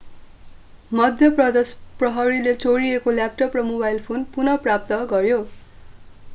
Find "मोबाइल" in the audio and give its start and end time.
3.69-3.99